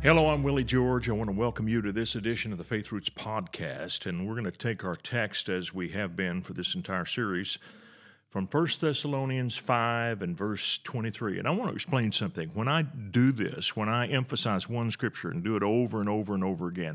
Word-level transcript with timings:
Hello, 0.00 0.28
I'm 0.28 0.44
Willie 0.44 0.62
George. 0.62 1.08
I 1.08 1.12
want 1.12 1.28
to 1.28 1.34
welcome 1.34 1.68
you 1.68 1.82
to 1.82 1.90
this 1.90 2.14
edition 2.14 2.52
of 2.52 2.58
the 2.58 2.62
Faith 2.62 2.92
Roots 2.92 3.10
podcast, 3.10 4.06
and 4.06 4.28
we're 4.28 4.34
going 4.34 4.44
to 4.44 4.52
take 4.52 4.84
our 4.84 4.94
text 4.94 5.48
as 5.48 5.74
we 5.74 5.88
have 5.88 6.14
been 6.14 6.40
for 6.40 6.52
this 6.52 6.76
entire 6.76 7.04
series 7.04 7.58
from 8.30 8.46
1 8.46 8.68
Thessalonians 8.80 9.56
5 9.56 10.22
and 10.22 10.38
verse 10.38 10.78
23. 10.84 11.40
And 11.40 11.48
I 11.48 11.50
want 11.50 11.70
to 11.70 11.74
explain 11.74 12.12
something. 12.12 12.48
When 12.54 12.68
I 12.68 12.82
do 12.82 13.32
this, 13.32 13.74
when 13.74 13.88
I 13.88 14.06
emphasize 14.06 14.68
one 14.68 14.92
scripture 14.92 15.30
and 15.30 15.42
do 15.42 15.56
it 15.56 15.64
over 15.64 15.98
and 15.98 16.08
over 16.08 16.32
and 16.32 16.44
over 16.44 16.68
again, 16.68 16.94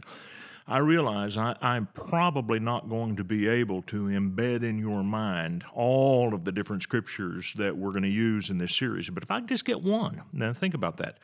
I 0.65 0.77
realize 0.77 1.35
I, 1.37 1.57
am 1.61 1.89
probably 1.93 2.61
not 2.61 2.87
going 2.87 3.17
to 3.17 3.25
be 3.25 3.49
able 3.49 3.81
to 3.83 4.05
embed 4.05 4.63
in 4.63 4.79
your 4.79 5.03
mind 5.03 5.65
all 5.73 6.33
of 6.33 6.45
the 6.45 6.53
different 6.53 6.83
scriptures 6.83 7.53
that 7.57 7.75
we're 7.75 7.91
going 7.91 8.03
to 8.03 8.09
use 8.09 8.49
in 8.49 8.59
this 8.59 8.73
series. 8.73 9.09
But 9.09 9.23
if 9.23 9.31
I 9.31 9.41
just 9.41 9.65
get 9.65 9.81
one, 9.81 10.21
now 10.31 10.53
think 10.53 10.73
about 10.73 10.97
that. 10.97 11.17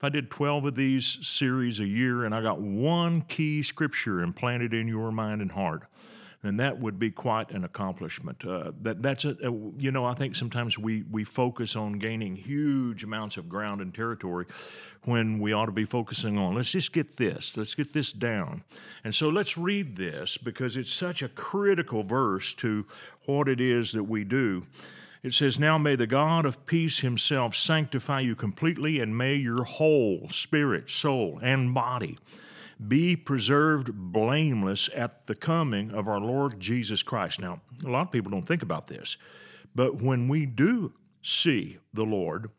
If 0.00 0.04
I 0.04 0.08
did 0.08 0.30
12 0.30 0.64
of 0.64 0.76
these 0.76 1.18
series 1.20 1.78
a 1.78 1.84
year 1.84 2.24
and 2.24 2.34
I 2.34 2.40
got 2.40 2.58
one 2.58 3.20
key 3.20 3.62
scripture 3.62 4.22
implanted 4.22 4.72
in 4.72 4.88
your 4.88 5.12
mind 5.12 5.42
and 5.42 5.52
heart, 5.52 5.82
then 6.42 6.56
that 6.56 6.80
would 6.80 6.98
be 6.98 7.10
quite 7.10 7.50
an 7.50 7.64
accomplishment. 7.64 8.42
Uh, 8.42 8.72
that 8.80 9.02
that's 9.02 9.26
a, 9.26 9.36
a, 9.42 9.52
you 9.76 9.92
know 9.92 10.06
I 10.06 10.14
think 10.14 10.36
sometimes 10.36 10.78
we 10.78 11.02
we 11.10 11.22
focus 11.22 11.76
on 11.76 11.98
gaining 11.98 12.36
huge 12.36 13.04
amounts 13.04 13.36
of 13.36 13.46
ground 13.46 13.82
and 13.82 13.94
territory 13.94 14.46
when 15.04 15.38
we 15.38 15.52
ought 15.52 15.66
to 15.66 15.72
be 15.72 15.84
focusing 15.84 16.38
on 16.38 16.54
let's 16.54 16.70
just 16.70 16.94
get 16.94 17.18
this 17.18 17.54
let's 17.58 17.74
get 17.74 17.92
this 17.92 18.10
down 18.10 18.64
and 19.04 19.14
so 19.14 19.28
let's 19.28 19.58
read 19.58 19.96
this 19.96 20.38
because 20.38 20.78
it's 20.78 20.92
such 20.92 21.20
a 21.22 21.28
critical 21.28 22.02
verse 22.02 22.54
to 22.54 22.86
what 23.26 23.48
it 23.48 23.60
is 23.60 23.92
that 23.92 24.04
we 24.04 24.24
do 24.24 24.66
it 25.22 25.34
says, 25.34 25.58
Now 25.58 25.76
may 25.78 25.96
the 25.96 26.06
God 26.06 26.46
of 26.46 26.66
peace 26.66 27.00
himself 27.00 27.54
sanctify 27.54 28.20
you 28.20 28.34
completely, 28.34 29.00
and 29.00 29.16
may 29.16 29.34
your 29.34 29.64
whole 29.64 30.28
spirit, 30.30 30.88
soul, 30.88 31.38
and 31.42 31.74
body 31.74 32.18
be 32.88 33.14
preserved 33.14 33.92
blameless 33.92 34.88
at 34.94 35.26
the 35.26 35.34
coming 35.34 35.90
of 35.90 36.08
our 36.08 36.20
Lord 36.20 36.58
Jesus 36.58 37.02
Christ. 37.02 37.40
Now, 37.40 37.60
a 37.84 37.90
lot 37.90 38.02
of 38.02 38.12
people 38.12 38.30
don't 38.30 38.46
think 38.46 38.62
about 38.62 38.86
this, 38.86 39.18
but 39.74 39.96
when 40.00 40.28
we 40.28 40.46
do 40.46 40.94
see 41.22 41.78
the 41.92 42.04
Lord, 42.04 42.50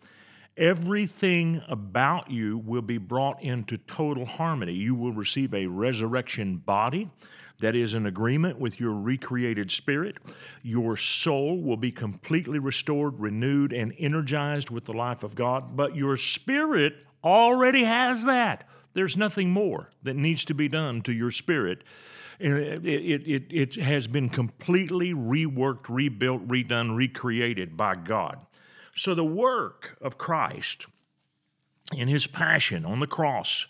everything 0.55 1.63
about 1.67 2.29
you 2.29 2.59
will 2.59 2.83
be 2.83 2.99
brought 2.99 3.41
into 3.41 3.77
total 3.77 4.25
harmony. 4.25 4.73
You 4.73 4.93
will 4.93 5.13
receive 5.13 5.53
a 5.53 5.65
resurrection 5.65 6.57
body 6.57 7.09
that 7.61 7.75
is 7.75 7.93
in 7.93 8.05
agreement 8.05 8.59
with 8.59 8.79
your 8.79 8.93
recreated 8.93 9.71
spirit. 9.71 10.17
Your 10.61 10.97
soul 10.97 11.61
will 11.61 11.77
be 11.77 11.91
completely 11.91 12.59
restored, 12.59 13.19
renewed, 13.19 13.71
and 13.71 13.93
energized 13.97 14.69
with 14.69 14.85
the 14.85 14.93
life 14.93 15.23
of 15.23 15.35
God. 15.35 15.75
But 15.75 15.95
your 15.95 16.17
spirit 16.17 17.05
already 17.23 17.83
has 17.83 18.25
that. 18.25 18.67
There's 18.93 19.15
nothing 19.15 19.51
more 19.51 19.89
that 20.03 20.15
needs 20.15 20.43
to 20.45 20.53
be 20.53 20.67
done 20.67 21.01
to 21.03 21.13
your 21.13 21.31
spirit. 21.31 21.83
It, 22.39 22.85
it, 22.85 23.27
it, 23.27 23.43
it 23.49 23.75
has 23.75 24.07
been 24.07 24.27
completely 24.27 25.13
reworked, 25.13 25.85
rebuilt, 25.87 26.47
redone, 26.47 26.95
recreated 26.95 27.77
by 27.77 27.95
God. 27.95 28.39
So 28.95 29.15
the 29.15 29.23
work 29.23 29.97
of 30.01 30.17
Christ 30.17 30.87
in 31.95 32.07
his 32.07 32.27
passion 32.27 32.85
on 32.85 32.99
the 32.99 33.07
cross, 33.07 33.67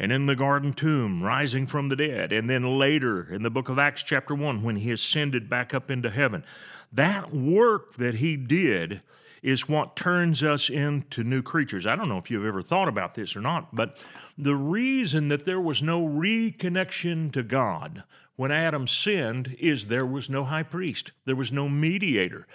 and 0.00 0.10
in 0.10 0.24
the 0.24 0.34
garden 0.34 0.72
tomb, 0.72 1.22
rising 1.22 1.66
from 1.66 1.90
the 1.90 1.94
dead, 1.94 2.32
and 2.32 2.48
then 2.48 2.78
later 2.78 3.30
in 3.30 3.42
the 3.42 3.50
book 3.50 3.68
of 3.68 3.78
Acts, 3.78 4.02
chapter 4.02 4.34
1, 4.34 4.62
when 4.62 4.76
he 4.76 4.90
ascended 4.90 5.50
back 5.50 5.74
up 5.74 5.90
into 5.90 6.08
heaven. 6.08 6.42
That 6.90 7.34
work 7.34 7.96
that 7.96 8.14
he 8.14 8.34
did 8.34 9.02
is 9.42 9.68
what 9.68 9.96
turns 9.96 10.42
us 10.42 10.70
into 10.70 11.22
new 11.22 11.42
creatures. 11.42 11.86
I 11.86 11.96
don't 11.96 12.08
know 12.08 12.16
if 12.16 12.30
you've 12.30 12.46
ever 12.46 12.62
thought 12.62 12.88
about 12.88 13.14
this 13.14 13.36
or 13.36 13.42
not, 13.42 13.74
but 13.74 14.02
the 14.38 14.56
reason 14.56 15.28
that 15.28 15.44
there 15.44 15.60
was 15.60 15.82
no 15.82 16.00
reconnection 16.02 17.30
to 17.32 17.42
God 17.42 18.02
when 18.36 18.50
Adam 18.50 18.86
sinned 18.88 19.54
is 19.60 19.86
there 19.86 20.06
was 20.06 20.30
no 20.30 20.44
high 20.44 20.62
priest, 20.62 21.12
there 21.26 21.36
was 21.36 21.52
no 21.52 21.68
mediator. 21.68 22.46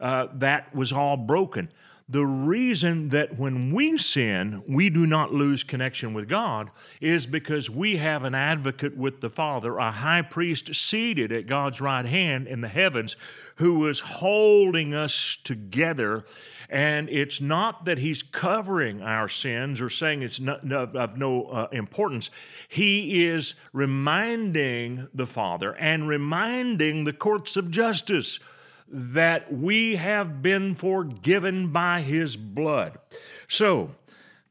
Uh, 0.00 0.28
that 0.32 0.74
was 0.74 0.90
all 0.90 1.18
broken. 1.18 1.70
The 2.06 2.26
reason 2.26 3.08
that 3.10 3.38
when 3.38 3.72
we 3.72 3.96
sin, 3.96 4.62
we 4.68 4.90
do 4.90 5.06
not 5.06 5.32
lose 5.32 5.64
connection 5.64 6.12
with 6.12 6.28
God 6.28 6.68
is 7.00 7.26
because 7.26 7.70
we 7.70 7.96
have 7.96 8.24
an 8.24 8.34
advocate 8.34 8.94
with 8.94 9.22
the 9.22 9.30
Father, 9.30 9.78
a 9.78 9.90
high 9.90 10.20
priest 10.20 10.74
seated 10.74 11.32
at 11.32 11.46
God's 11.46 11.80
right 11.80 12.04
hand 12.04 12.46
in 12.46 12.60
the 12.60 12.68
heavens, 12.68 13.16
who 13.56 13.88
is 13.88 14.00
holding 14.00 14.94
us 14.94 15.38
together. 15.44 16.26
And 16.68 17.08
it's 17.08 17.40
not 17.40 17.86
that 17.86 17.96
he's 17.96 18.22
covering 18.22 19.00
our 19.00 19.28
sins 19.28 19.80
or 19.80 19.88
saying 19.88 20.20
it's 20.20 20.38
of 20.38 21.16
no 21.16 21.44
uh, 21.44 21.68
importance. 21.72 22.30
He 22.68 23.24
is 23.24 23.54
reminding 23.72 25.08
the 25.14 25.26
Father 25.26 25.74
and 25.76 26.06
reminding 26.06 27.04
the 27.04 27.14
courts 27.14 27.56
of 27.56 27.70
justice 27.70 28.40
that 28.96 29.52
we 29.52 29.96
have 29.96 30.40
been 30.40 30.72
forgiven 30.76 31.72
by 31.72 32.00
his 32.00 32.36
blood. 32.36 32.96
So, 33.48 33.90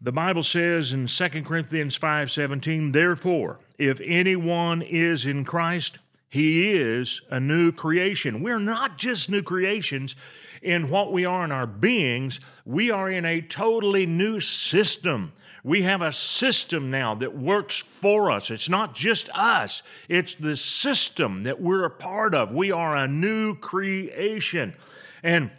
the 0.01 0.11
Bible 0.11 0.43
says 0.43 0.91
in 0.91 1.07
2 1.07 1.45
Corinthians 1.45 1.95
5:17, 1.95 2.91
therefore, 2.91 3.59
if 3.77 4.01
anyone 4.03 4.81
is 4.81 5.25
in 5.25 5.45
Christ, 5.45 5.99
he 6.29 6.73
is 6.73 7.21
a 7.29 7.39
new 7.39 7.71
creation. 7.71 8.43
We're 8.43 8.59
not 8.59 8.97
just 8.97 9.29
new 9.29 9.41
creations 9.41 10.13
in 10.61 10.89
what 10.89 11.13
we 11.13 11.23
are 11.23 11.45
in 11.45 11.53
our 11.53 11.67
beings, 11.67 12.41
we 12.65 12.91
are 12.91 13.09
in 13.09 13.23
a 13.23 13.39
totally 13.39 14.05
new 14.05 14.41
system. 14.41 15.31
We 15.63 15.83
have 15.83 16.01
a 16.01 16.11
system 16.11 16.91
now 16.91 17.15
that 17.15 17.37
works 17.37 17.77
for 17.77 18.29
us. 18.29 18.51
It's 18.51 18.67
not 18.67 18.93
just 18.93 19.29
us, 19.29 19.81
it's 20.09 20.35
the 20.35 20.57
system 20.57 21.43
that 21.43 21.61
we're 21.61 21.85
a 21.85 21.89
part 21.89 22.35
of. 22.35 22.53
We 22.53 22.71
are 22.71 22.95
a 22.95 23.07
new 23.07 23.55
creation. 23.55 24.75
And 25.23 25.51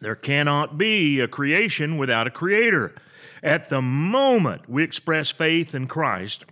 there 0.00 0.16
cannot 0.16 0.76
be 0.76 1.20
a 1.20 1.28
creation 1.28 1.96
without 1.96 2.26
a 2.26 2.30
creator. 2.30 2.94
At 3.42 3.68
the 3.68 3.80
moment 3.80 4.68
we 4.68 4.82
express 4.82 5.30
faith 5.30 5.74
in 5.74 5.86
Christ, 5.86 6.44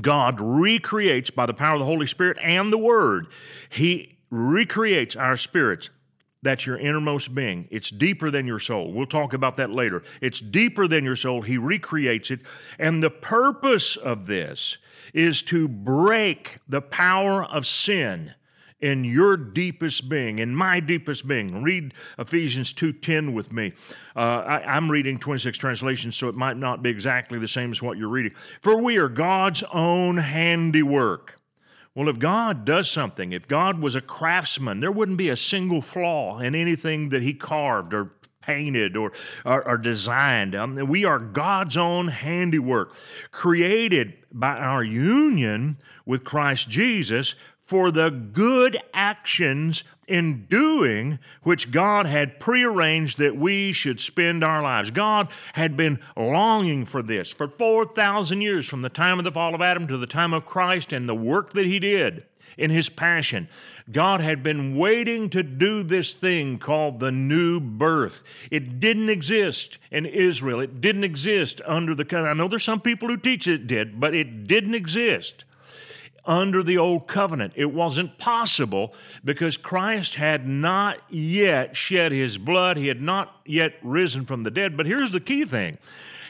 God 0.00 0.40
recreates 0.40 1.30
by 1.30 1.44
the 1.44 1.52
power 1.52 1.74
of 1.74 1.80
the 1.80 1.84
Holy 1.84 2.06
Spirit 2.06 2.38
and 2.40 2.72
the 2.72 2.78
Word. 2.78 3.26
He 3.68 4.16
recreates 4.30 5.14
our 5.14 5.36
spirits 5.36 5.90
that's 6.42 6.66
your 6.66 6.76
innermost 6.76 7.34
being. 7.34 7.68
It's 7.70 7.90
deeper 7.90 8.30
than 8.30 8.46
your 8.46 8.58
soul. 8.58 8.92
We'll 8.92 9.06
talk 9.06 9.32
about 9.32 9.56
that 9.56 9.70
later. 9.70 10.02
It's 10.20 10.40
deeper 10.40 10.88
than 10.88 11.04
your 11.04 11.16
soul. 11.16 11.42
He 11.42 11.56
recreates 11.56 12.30
it. 12.30 12.40
And 12.78 13.02
the 13.02 13.10
purpose 13.10 13.96
of 13.96 14.26
this 14.26 14.78
is 15.14 15.42
to 15.42 15.68
break 15.68 16.58
the 16.68 16.80
power 16.80 17.44
of 17.44 17.66
sin 17.66 18.34
in 18.80 19.04
your 19.04 19.36
deepest 19.36 20.08
being, 20.08 20.40
in 20.40 20.54
my 20.54 20.80
deepest 20.80 21.28
being. 21.28 21.62
Read 21.62 21.94
Ephesians 22.18 22.74
2.10 22.74 23.32
with 23.32 23.52
me. 23.52 23.72
Uh, 24.16 24.18
I, 24.18 24.74
I'm 24.74 24.90
reading 24.90 25.18
26 25.18 25.56
translations, 25.56 26.16
so 26.16 26.28
it 26.28 26.34
might 26.34 26.56
not 26.56 26.82
be 26.82 26.90
exactly 26.90 27.38
the 27.38 27.46
same 27.46 27.70
as 27.70 27.80
what 27.80 27.96
you're 27.96 28.08
reading. 28.08 28.34
For 28.60 28.76
we 28.82 28.96
are 28.96 29.08
God's 29.08 29.62
own 29.72 30.16
handiwork 30.16 31.40
well, 31.94 32.08
if 32.08 32.18
God 32.18 32.64
does 32.64 32.90
something, 32.90 33.32
if 33.32 33.46
God 33.46 33.78
was 33.78 33.94
a 33.94 34.00
craftsman, 34.00 34.80
there 34.80 34.92
wouldn't 34.92 35.18
be 35.18 35.28
a 35.28 35.36
single 35.36 35.82
flaw 35.82 36.38
in 36.38 36.54
anything 36.54 37.10
that 37.10 37.22
he 37.22 37.34
carved 37.34 37.92
or 37.92 38.12
painted 38.40 38.96
or, 38.96 39.12
or, 39.44 39.66
or 39.66 39.78
designed. 39.78 40.54
Um, 40.54 40.74
we 40.88 41.04
are 41.04 41.18
God's 41.18 41.76
own 41.76 42.08
handiwork, 42.08 42.94
created 43.30 44.14
by 44.32 44.56
our 44.56 44.82
union 44.82 45.76
with 46.04 46.24
Christ 46.24 46.68
Jesus 46.68 47.34
for 47.72 47.90
the 47.90 48.10
good 48.10 48.78
actions 48.92 49.82
in 50.06 50.44
doing 50.44 51.18
which 51.42 51.70
God 51.70 52.04
had 52.04 52.38
prearranged 52.38 53.16
that 53.16 53.34
we 53.34 53.72
should 53.72 53.98
spend 53.98 54.44
our 54.44 54.62
lives. 54.62 54.90
God 54.90 55.28
had 55.54 55.74
been 55.74 55.98
longing 56.14 56.84
for 56.84 57.02
this 57.02 57.30
for 57.30 57.48
4,000 57.48 58.42
years 58.42 58.68
from 58.68 58.82
the 58.82 58.90
time 58.90 59.18
of 59.18 59.24
the 59.24 59.32
fall 59.32 59.54
of 59.54 59.62
Adam 59.62 59.86
to 59.88 59.96
the 59.96 60.06
time 60.06 60.34
of 60.34 60.44
Christ 60.44 60.92
and 60.92 61.08
the 61.08 61.14
work 61.14 61.54
that 61.54 61.64
he 61.64 61.78
did 61.78 62.26
in 62.58 62.68
his 62.68 62.90
passion. 62.90 63.48
God 63.90 64.20
had 64.20 64.42
been 64.42 64.76
waiting 64.76 65.30
to 65.30 65.42
do 65.42 65.82
this 65.82 66.12
thing 66.12 66.58
called 66.58 67.00
the 67.00 67.10
new 67.10 67.58
birth. 67.58 68.22
It 68.50 68.80
didn't 68.80 69.08
exist 69.08 69.78
in 69.90 70.04
Israel. 70.04 70.60
It 70.60 70.82
didn't 70.82 71.04
exist 71.04 71.62
under 71.64 71.94
the 71.94 72.18
I 72.18 72.34
know 72.34 72.48
there's 72.48 72.64
some 72.64 72.82
people 72.82 73.08
who 73.08 73.16
teach 73.16 73.46
it 73.46 73.66
did, 73.66 73.98
but 73.98 74.14
it 74.14 74.46
didn't 74.46 74.74
exist 74.74 75.46
under 76.24 76.62
the 76.62 76.78
old 76.78 77.06
covenant. 77.06 77.52
It 77.56 77.72
wasn't 77.72 78.18
possible 78.18 78.94
because 79.24 79.56
Christ 79.56 80.14
had 80.14 80.46
not 80.46 81.02
yet 81.10 81.76
shed 81.76 82.12
his 82.12 82.38
blood, 82.38 82.76
he 82.76 82.88
had 82.88 83.02
not 83.02 83.40
yet 83.44 83.74
risen 83.82 84.24
from 84.24 84.42
the 84.42 84.50
dead. 84.50 84.76
But 84.76 84.86
here's 84.86 85.10
the 85.10 85.20
key 85.20 85.44
thing 85.44 85.78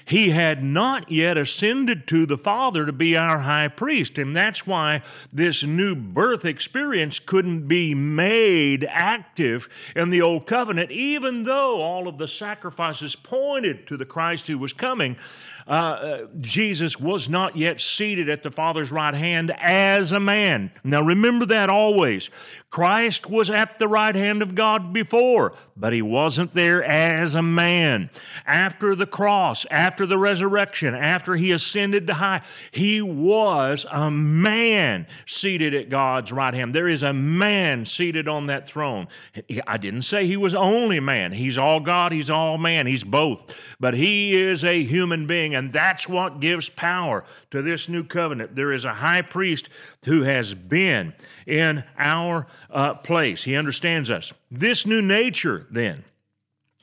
he 0.05 0.31
had 0.31 0.63
not 0.63 1.11
yet 1.11 1.37
ascended 1.37 2.07
to 2.09 2.27
the 2.27 2.39
Father 2.39 2.87
to 2.87 2.93
be 2.93 3.17
our 3.17 3.41
high 3.41 3.69
priest. 3.69 4.19
And 4.19 4.35
that's 4.35 4.67
why 4.67 5.03
this 5.33 5.63
new 5.63 5.95
birth 5.95 6.45
experience 6.45 7.19
couldn't 7.19 7.69
be 7.69 7.95
made 7.95 8.85
active 8.89 9.69
in 9.95 10.11
the 10.11 10.23
Old 10.23 10.47
Covenant, 10.47 10.91
even 10.91 11.45
though 11.45 11.81
all 11.81 12.09
of 12.09 12.19
the 12.19 12.29
sacrifices 12.29 13.15
pointed 13.15 13.87
to 13.87 13.97
the 13.97 14.07
Christ 14.07 14.47
who 14.47 14.59
was 14.59 14.73
coming. 14.73 15.17
Uh, 15.67 15.71
uh, 15.71 16.27
Jesus 16.41 16.99
was 16.99 17.29
not 17.29 17.57
yet 17.57 17.81
seated 17.81 18.29
at 18.29 18.43
the 18.43 18.51
Father's 18.51 18.91
right 18.91 19.15
hand 19.15 19.53
as 19.59 20.13
a 20.13 20.21
man. 20.21 20.73
Now 20.85 21.03
remember 21.03 21.47
that 21.47 21.69
always. 21.69 22.31
Christ 22.71 23.29
was 23.29 23.51
at 23.51 23.79
the 23.79 23.87
right 23.87 24.15
hand 24.15 24.41
of 24.41 24.55
God 24.55 24.95
before, 24.95 25.53
but 25.77 25.93
he 25.93 26.01
wasn't 26.01 26.55
there 26.55 26.83
as 26.83 27.35
a 27.35 27.43
man. 27.43 28.09
After 28.47 28.95
the 28.97 29.07
cross, 29.07 29.67
after 29.71 30.07
the 30.07 30.17
resurrection, 30.17 30.95
after 30.95 31.37
he 31.37 31.53
ascended 31.53 32.07
to 32.07 32.15
high, 32.15 32.41
he 32.71 33.03
was 33.03 33.85
a 33.91 34.11
man 34.11 35.07
seated 35.27 35.75
at 35.75 35.91
God's 35.91 36.33
right 36.33 36.55
hand. 36.55 36.75
There 36.75 36.89
is 36.89 37.03
a 37.03 37.13
man 37.13 37.85
seated 37.85 38.27
on 38.27 38.47
that 38.47 38.67
throne. 38.67 39.07
I 39.67 39.77
didn't 39.77 40.03
say 40.03 40.27
he 40.27 40.39
was 40.39 40.55
only 40.55 40.99
man. 40.99 41.33
He's 41.33 41.59
all 41.59 41.81
God, 41.81 42.11
he's 42.13 42.31
all 42.31 42.57
man, 42.57 42.87
he's 42.87 43.05
both. 43.05 43.55
But 43.81 43.93
he 43.93 44.41
is 44.41 44.65
a 44.65 44.83
human 44.83 45.27
being, 45.27 45.52
and 45.55 45.73
that's 45.73 46.09
what 46.09 46.41
gives 46.41 46.69
power 46.69 47.25
to 47.51 47.63
this 47.63 47.89
new 47.89 48.05
covenant. 48.05 48.55
There 48.55 48.73
is 48.73 48.85
a 48.85 48.95
high 48.95 49.23
priest 49.23 49.69
who 50.05 50.23
has 50.23 50.55
been 50.55 51.13
in 51.47 51.85
our 51.99 52.47
uh, 52.71 52.95
place. 52.95 53.45
He 53.45 53.57
understands 53.57 54.11
us. 54.11 54.33
This 54.51 54.87
new 54.87 55.03
nature, 55.03 55.67
then, 55.71 56.05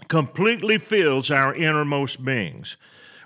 completely 0.07 0.77
fills 0.77 1.29
our 1.29 1.53
innermost 1.53 2.23
beings. 2.23 2.77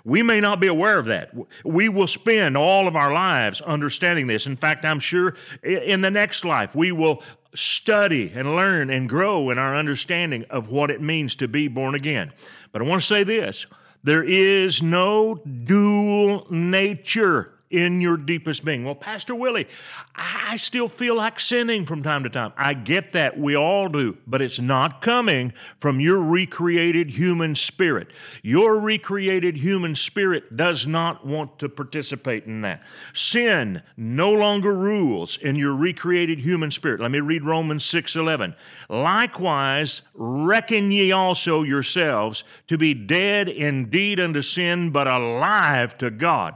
We 0.04 0.22
may 0.22 0.40
not 0.40 0.60
be 0.60 0.66
aware 0.66 0.98
of 0.98 1.06
that. 1.06 1.32
We 1.64 1.88
will 1.88 2.06
spend 2.06 2.58
all 2.58 2.86
of 2.86 2.94
our 2.94 3.12
lives 3.12 3.62
understanding 3.62 4.26
this. 4.26 4.46
In 4.46 4.54
fact, 4.54 4.84
I'm 4.84 5.00
sure 5.00 5.34
in 5.62 6.02
the 6.02 6.10
next 6.10 6.44
life 6.44 6.74
we 6.74 6.92
will 6.92 7.22
study 7.54 8.30
and 8.34 8.54
learn 8.54 8.90
and 8.90 9.08
grow 9.08 9.48
in 9.48 9.58
our 9.58 9.74
understanding 9.74 10.44
of 10.50 10.70
what 10.70 10.90
it 10.90 11.00
means 11.00 11.36
to 11.36 11.48
be 11.48 11.68
born 11.68 11.94
again. 11.94 12.32
But 12.70 12.82
I 12.82 12.84
want 12.84 13.00
to 13.00 13.06
say 13.06 13.24
this 13.24 13.66
there 14.04 14.22
is 14.22 14.82
no 14.82 15.34
dual 15.34 16.46
nature 16.50 17.52
in 17.70 18.00
your 18.00 18.16
deepest 18.16 18.64
being. 18.64 18.84
Well, 18.84 18.94
Pastor 18.94 19.34
Willie, 19.34 19.66
I 20.14 20.56
still 20.56 20.88
feel 20.88 21.16
like 21.16 21.40
sinning 21.40 21.84
from 21.86 22.02
time 22.02 22.22
to 22.24 22.30
time. 22.30 22.52
I 22.56 22.74
get 22.74 23.12
that. 23.12 23.38
We 23.38 23.56
all 23.56 23.88
do. 23.88 24.18
But 24.26 24.42
it's 24.42 24.58
not 24.58 25.02
coming 25.02 25.52
from 25.80 26.00
your 26.00 26.18
recreated 26.18 27.10
human 27.10 27.54
spirit. 27.54 28.08
Your 28.42 28.78
recreated 28.78 29.56
human 29.56 29.94
spirit 29.94 30.56
does 30.56 30.86
not 30.86 31.26
want 31.26 31.58
to 31.58 31.68
participate 31.68 32.44
in 32.44 32.60
that. 32.62 32.82
Sin 33.12 33.82
no 33.96 34.30
longer 34.30 34.72
rules 34.72 35.38
in 35.38 35.56
your 35.56 35.74
recreated 35.74 36.40
human 36.40 36.70
spirit. 36.70 37.00
Let 37.00 37.10
me 37.10 37.20
read 37.20 37.44
Romans 37.44 37.84
6 37.84 38.16
11. 38.16 38.54
Likewise, 38.88 40.02
reckon 40.14 40.90
ye 40.90 41.12
also 41.12 41.62
yourselves 41.62 42.44
to 42.66 42.78
be 42.78 42.94
dead 42.94 43.48
indeed 43.48 44.20
unto 44.20 44.42
sin, 44.42 44.90
but 44.90 45.06
alive 45.06 45.96
to 45.98 46.10
God. 46.10 46.54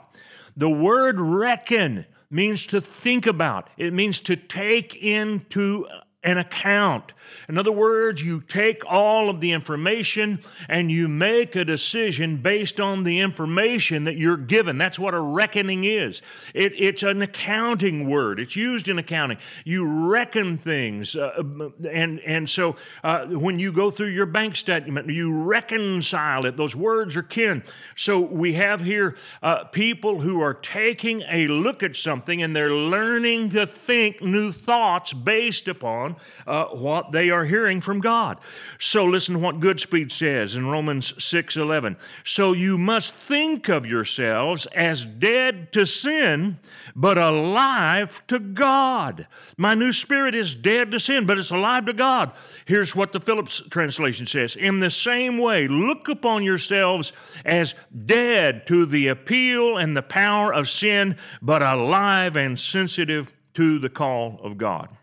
The 0.58 0.68
word 0.68 1.20
reckon 1.20 2.04
means 2.32 2.66
to 2.66 2.80
think 2.80 3.28
about, 3.28 3.70
it 3.76 3.92
means 3.92 4.18
to 4.20 4.34
take 4.34 4.96
into 4.96 5.86
an 6.28 6.36
account. 6.36 7.12
In 7.48 7.56
other 7.56 7.72
words, 7.72 8.22
you 8.22 8.40
take 8.40 8.82
all 8.86 9.30
of 9.30 9.40
the 9.40 9.52
information 9.52 10.40
and 10.68 10.90
you 10.90 11.08
make 11.08 11.56
a 11.56 11.64
decision 11.64 12.36
based 12.38 12.80
on 12.80 13.04
the 13.04 13.20
information 13.20 14.04
that 14.04 14.16
you're 14.16 14.36
given. 14.36 14.76
That's 14.76 14.98
what 14.98 15.14
a 15.14 15.20
reckoning 15.20 15.84
is. 15.84 16.20
It, 16.54 16.72
it's 16.76 17.02
an 17.02 17.22
accounting 17.22 18.08
word. 18.10 18.40
It's 18.40 18.56
used 18.56 18.88
in 18.88 18.98
accounting. 18.98 19.38
You 19.64 19.86
reckon 19.86 20.58
things, 20.58 21.16
uh, 21.16 21.42
and 21.88 22.20
and 22.20 22.48
so 22.48 22.76
uh, 23.02 23.26
when 23.26 23.58
you 23.58 23.72
go 23.72 23.90
through 23.90 24.08
your 24.08 24.26
bank 24.26 24.56
statement, 24.56 25.08
you 25.08 25.32
reconcile 25.32 26.44
it. 26.44 26.56
Those 26.56 26.76
words 26.76 27.16
are 27.16 27.22
kin. 27.22 27.62
So 27.96 28.20
we 28.20 28.54
have 28.54 28.80
here 28.80 29.16
uh, 29.42 29.64
people 29.64 30.20
who 30.20 30.42
are 30.42 30.54
taking 30.54 31.22
a 31.22 31.48
look 31.48 31.82
at 31.82 31.96
something 31.96 32.42
and 32.42 32.54
they're 32.54 32.74
learning 32.74 33.50
to 33.50 33.66
think 33.66 34.22
new 34.22 34.52
thoughts 34.52 35.12
based 35.12 35.68
upon 35.68 35.88
on 35.88 36.16
uh, 36.46 36.66
what 36.66 37.12
they 37.12 37.30
are 37.30 37.44
hearing 37.44 37.80
from 37.80 38.00
God. 38.00 38.38
So 38.78 39.04
listen 39.04 39.34
to 39.34 39.40
what 39.40 39.60
Goodspeed 39.60 40.12
says 40.12 40.54
in 40.54 40.66
Romans 40.66 41.12
6:11. 41.18 41.96
So 42.24 42.52
you 42.52 42.78
must 42.78 43.14
think 43.14 43.68
of 43.68 43.86
yourselves 43.86 44.66
as 44.66 45.04
dead 45.04 45.72
to 45.72 45.86
sin, 45.86 46.58
but 46.94 47.18
alive 47.18 48.22
to 48.28 48.38
God. 48.38 49.26
My 49.56 49.74
new 49.74 49.92
spirit 49.92 50.34
is 50.34 50.54
dead 50.54 50.90
to 50.92 51.00
sin, 51.00 51.26
but 51.26 51.38
it's 51.38 51.50
alive 51.50 51.86
to 51.86 51.92
God. 51.92 52.32
Here's 52.64 52.94
what 52.94 53.12
the 53.12 53.20
Phillips 53.20 53.62
translation 53.70 54.26
says. 54.26 54.56
In 54.56 54.80
the 54.80 54.90
same 54.90 55.38
way, 55.38 55.68
look 55.68 56.08
upon 56.08 56.42
yourselves 56.42 57.12
as 57.44 57.74
dead 58.06 58.66
to 58.66 58.86
the 58.86 59.08
appeal 59.08 59.76
and 59.76 59.96
the 59.96 60.02
power 60.02 60.52
of 60.52 60.68
sin, 60.68 61.16
but 61.40 61.62
alive 61.62 62.36
and 62.36 62.58
sensitive 62.58 63.32
to 63.54 63.78
the 63.78 63.88
call 63.88 64.40
of 64.42 64.58
God 64.58 64.97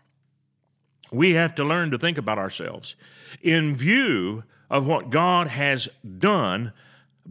we 1.16 1.32
have 1.32 1.54
to 1.54 1.64
learn 1.64 1.90
to 1.90 1.98
think 1.98 2.18
about 2.18 2.38
ourselves 2.38 2.94
in 3.42 3.74
view 3.74 4.44
of 4.70 4.86
what 4.86 5.10
God 5.10 5.48
has 5.48 5.88
done 6.18 6.72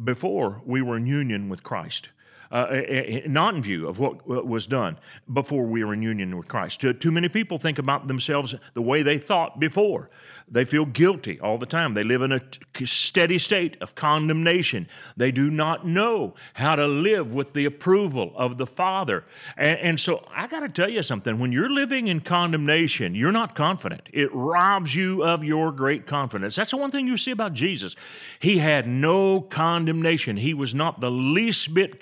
before 0.04 0.62
we 0.66 0.82
were 0.82 0.98
in 0.98 1.06
union 1.06 1.50
with 1.50 1.64
Christ. 1.64 2.10
Uh, 2.56 3.20
not 3.28 3.54
in 3.54 3.62
view 3.62 3.86
of 3.86 4.00
what 4.00 4.26
was 4.26 4.66
done 4.66 4.98
before 5.34 5.66
we 5.66 5.84
were 5.84 5.94
in 5.94 6.02
union 6.02 6.38
with 6.38 6.48
Christ. 6.48 6.80
Too, 6.80 6.94
too 6.94 7.12
many 7.12 7.28
people 7.28 7.58
think 7.58 7.78
about 7.78 8.08
themselves 8.08 8.56
the 8.74 8.82
way 8.82 9.04
they 9.04 9.18
thought 9.18 9.60
before. 9.60 10.10
They 10.48 10.64
feel 10.64 10.86
guilty 10.86 11.38
all 11.40 11.58
the 11.58 11.66
time. 11.66 11.96
They 11.96 12.04
live 12.04 12.22
in 12.22 12.32
a 12.32 12.42
steady 12.86 13.40
state 13.40 13.76
of 13.82 13.96
condemnation. 13.96 14.88
They 15.18 15.32
do 15.32 15.50
not 15.50 15.86
know 15.86 16.36
how 16.54 16.76
to 16.76 16.88
live 16.88 17.34
with 17.34 17.54
the 17.54 17.66
approval 17.66 18.32
of 18.38 18.58
the 18.58 18.68
Father. 18.68 19.26
And, 19.58 19.80
and 19.80 20.00
so 20.00 20.24
I 20.34 20.48
got 20.48 20.60
to 20.62 20.70
tell 20.70 20.90
you 20.90 21.02
something. 21.02 21.40
When 21.40 21.52
you're 21.52 21.70
living 21.70 22.08
in 22.08 22.22
condemnation, 22.22 23.16
you're 23.16 23.32
not 23.32 23.56
confident. 23.56 24.04
It 24.14 24.30
robs 24.34 24.96
you 24.96 25.24
of 25.24 25.44
your 25.44 25.72
great 25.72 26.06
confidence. 26.06 26.56
That's 26.56 26.72
the 26.72 26.78
one 26.78 26.92
thing 26.92 27.08
you 27.08 27.18
see 27.18 27.32
about 27.32 27.54
Jesus. 27.54 27.96
He 28.40 28.60
had 28.60 28.88
no 28.88 29.42
condemnation, 29.42 30.38
he 30.38 30.54
was 30.54 30.74
not 30.74 31.02
the 31.02 31.12
least 31.12 31.74
bit 31.74 32.00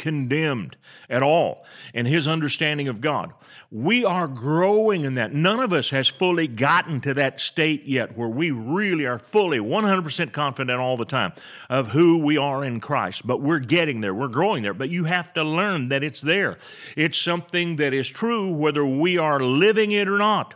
at 1.09 1.23
all 1.23 1.65
in 1.93 2.05
his 2.05 2.27
understanding 2.27 2.88
of 2.88 3.01
God. 3.01 3.33
We 3.71 4.05
are 4.05 4.27
growing 4.27 5.03
in 5.03 5.15
that. 5.15 5.33
None 5.33 5.59
of 5.59 5.73
us 5.73 5.89
has 5.89 6.07
fully 6.07 6.47
gotten 6.47 7.01
to 7.01 7.13
that 7.15 7.39
state 7.39 7.85
yet 7.85 8.17
where 8.17 8.29
we 8.29 8.51
really 8.51 9.05
are 9.05 9.19
fully 9.19 9.59
100% 9.59 10.31
confident 10.31 10.79
all 10.79 10.97
the 10.97 11.05
time 11.05 11.33
of 11.69 11.89
who 11.89 12.17
we 12.19 12.38
are 12.38 12.63
in 12.63 12.79
Christ. 12.79 13.25
But 13.25 13.41
we're 13.41 13.59
getting 13.59 14.01
there, 14.01 14.13
we're 14.13 14.27
growing 14.27 14.63
there. 14.63 14.73
But 14.73 14.89
you 14.89 15.05
have 15.05 15.33
to 15.33 15.43
learn 15.43 15.89
that 15.89 16.03
it's 16.03 16.21
there. 16.21 16.57
It's 16.95 17.17
something 17.17 17.77
that 17.77 17.93
is 17.93 18.07
true 18.07 18.53
whether 18.53 18.85
we 18.85 19.17
are 19.17 19.39
living 19.39 19.91
it 19.91 20.07
or 20.07 20.17
not. 20.17 20.53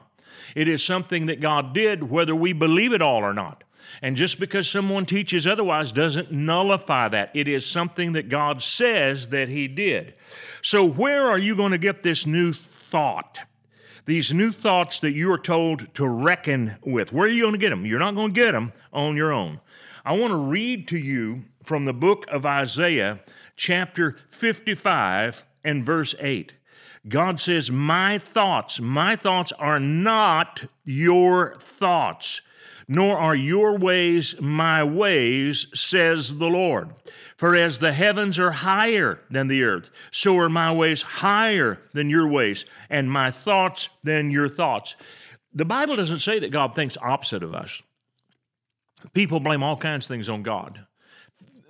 It 0.55 0.67
is 0.67 0.83
something 0.83 1.27
that 1.27 1.41
God 1.41 1.73
did 1.73 2.09
whether 2.09 2.35
we 2.35 2.53
believe 2.53 2.93
it 2.93 3.01
all 3.01 3.23
or 3.23 3.33
not. 3.33 3.63
And 4.01 4.15
just 4.15 4.39
because 4.39 4.69
someone 4.69 5.05
teaches 5.05 5.47
otherwise 5.47 5.91
doesn't 5.91 6.31
nullify 6.31 7.07
that. 7.09 7.31
It 7.33 7.47
is 7.47 7.65
something 7.65 8.13
that 8.13 8.29
God 8.29 8.61
says 8.61 9.29
that 9.29 9.49
He 9.49 9.67
did. 9.67 10.13
So, 10.61 10.85
where 10.85 11.29
are 11.29 11.37
you 11.37 11.55
going 11.55 11.71
to 11.71 11.77
get 11.77 12.03
this 12.03 12.25
new 12.25 12.53
thought. 12.89 13.39
These 14.05 14.33
new 14.33 14.51
thoughts 14.51 14.99
that 15.01 15.13
you 15.13 15.31
are 15.31 15.37
told 15.37 15.93
to 15.95 16.07
reckon 16.07 16.77
with. 16.83 17.11
Where 17.11 17.27
are 17.27 17.31
you 17.31 17.41
going 17.41 17.53
to 17.53 17.59
get 17.59 17.69
them? 17.69 17.85
You're 17.85 17.99
not 17.99 18.15
going 18.15 18.33
to 18.33 18.39
get 18.39 18.53
them 18.53 18.71
on 18.93 19.17
your 19.17 19.33
own. 19.33 19.59
I 20.05 20.13
want 20.13 20.31
to 20.31 20.37
read 20.37 20.87
to 20.89 20.97
you 20.97 21.43
from 21.63 21.83
the 21.83 21.93
book 21.93 22.25
of 22.31 22.45
Isaiah, 22.45 23.19
chapter 23.57 24.15
55 24.29 25.45
and 25.65 25.83
verse 25.83 26.15
8. 26.19 26.53
God 27.09 27.41
says, 27.41 27.69
My 27.69 28.17
thoughts, 28.17 28.79
my 28.79 29.17
thoughts 29.17 29.51
are 29.53 29.79
not 29.79 30.65
your 30.85 31.55
thoughts, 31.55 32.41
nor 32.87 33.17
are 33.17 33.35
your 33.35 33.77
ways 33.77 34.35
my 34.39 34.83
ways, 34.83 35.67
says 35.73 36.37
the 36.37 36.47
Lord. 36.47 36.89
For 37.35 37.55
as 37.55 37.77
the 37.79 37.93
heavens 37.93 38.39
are 38.39 38.51
higher 38.51 39.19
than 39.29 39.47
the 39.47 39.63
earth, 39.63 39.91
so 40.11 40.37
are 40.37 40.49
my 40.49 40.73
ways 40.73 41.01
higher 41.03 41.79
than 41.93 42.09
your 42.09 42.27
ways, 42.27 42.65
and 42.89 43.11
my 43.11 43.29
thoughts 43.29 43.89
than 44.03 44.31
your 44.31 44.49
thoughts. 44.49 44.95
The 45.53 45.65
Bible 45.65 45.95
doesn't 45.95 46.19
say 46.19 46.39
that 46.39 46.51
God 46.51 46.73
thinks 46.73 46.97
opposite 47.01 47.43
of 47.43 47.53
us. 47.53 47.81
People 49.13 49.39
blame 49.39 49.61
all 49.61 49.77
kinds 49.77 50.05
of 50.05 50.09
things 50.09 50.29
on 50.29 50.41
God. 50.41 50.85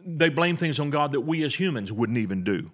They 0.05 0.29
blame 0.29 0.55
things 0.55 0.79
on 0.79 0.89
God 0.89 1.11
that 1.11 1.21
we 1.21 1.43
as 1.43 1.55
humans 1.55 1.91
wouldn't 1.91 2.17
even 2.17 2.43
do. 2.45 2.71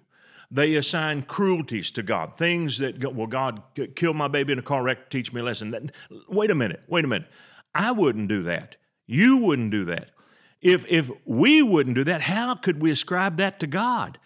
They 0.50 0.76
assign 0.76 1.22
cruelties 1.22 1.90
to 1.92 2.02
God, 2.04 2.36
things 2.36 2.78
that, 2.78 3.12
well, 3.12 3.26
God 3.26 3.62
killed 3.96 4.14
my 4.14 4.28
baby 4.28 4.52
in 4.52 4.58
a 4.60 4.62
car 4.62 4.84
wreck 4.84 5.10
to 5.10 5.10
teach 5.10 5.32
me 5.32 5.40
a 5.40 5.44
lesson. 5.44 5.90
Wait 6.28 6.50
a 6.52 6.54
minute, 6.54 6.82
wait 6.86 7.04
a 7.04 7.08
minute. 7.08 7.28
I 7.74 7.92
wouldn't 7.92 8.28
do 8.28 8.42
that. 8.42 8.76
You 9.06 9.38
wouldn't 9.38 9.70
do 9.70 9.84
that. 9.86 10.10
If, 10.60 10.86
if 10.88 11.10
we 11.24 11.60
wouldn't 11.62 11.96
do 11.96 12.04
that, 12.04 12.22
how 12.22 12.54
could 12.54 12.80
we 12.80 12.90
ascribe 12.90 13.36
that 13.36 13.60
to 13.60 13.66
God? 13.66 14.18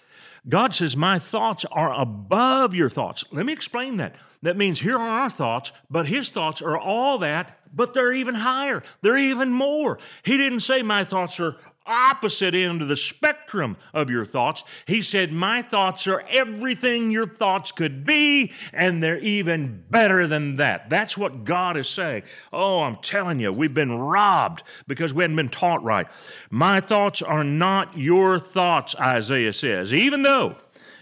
God 0.49 0.75
says, 0.75 0.97
My 0.97 1.19
thoughts 1.19 1.65
are 1.73 1.93
above 1.93 2.75
your 2.75 2.89
thoughts. 2.89 3.25
Let 3.33 3.45
me 3.45 3.53
explain 3.53 3.97
that. 3.97 4.15
That 4.43 4.57
means 4.57 4.81
here 4.81 4.97
are 4.97 5.23
our 5.23 5.31
thoughts, 5.31 5.73
but 5.91 6.07
His 6.07 6.31
thoughts 6.31 6.63
are 6.63 6.79
all 6.79 7.19
that, 7.19 7.59
but 7.75 7.93
they're 7.93 8.13
even 8.13 8.37
higher. 8.37 8.83
They're 9.03 9.19
even 9.19 9.51
more. 9.51 9.99
He 10.23 10.37
didn't 10.37 10.61
say, 10.61 10.83
My 10.83 11.03
thoughts 11.05 11.41
are 11.41 11.57
opposite 11.89 12.55
end 12.55 12.83
of 12.83 12.89
the 12.89 12.97
spectrum 12.97 13.77
of 13.93 14.11
your 14.11 14.25
thoughts. 14.25 14.63
He 14.87 15.03
said, 15.03 15.33
My 15.33 15.63
thoughts 15.63 16.07
are 16.07 16.23
everything 16.31 17.11
your 17.11 17.27
thoughts 17.27 17.73
could 17.73 18.05
be, 18.05 18.53
and 18.73 19.03
they're 19.03 19.19
even 19.19 19.85
better 19.91 20.27
than 20.27 20.57
that. 20.57 20.91
That's 20.91 21.17
what 21.17 21.45
God 21.45 21.77
is 21.77 21.89
saying. 21.89 22.23
Oh, 22.53 22.81
I'm 22.81 22.97
telling 22.97 23.41
you, 23.41 23.53
we've 23.53 23.75
been 23.75 23.99
robbed 23.99 24.63
because 24.87 25.15
we 25.15 25.25
hadn't 25.25 25.37
been 25.37 25.49
taught 25.49 25.83
right. 25.83 26.07
My 26.51 26.81
thoughts 26.81 27.23
are 27.23 27.45
not 27.45 27.97
your 27.97 28.39
thoughts, 28.39 28.95
Isaiah 28.97 29.53
says, 29.53 29.93
even 29.93 30.23
though 30.23 30.57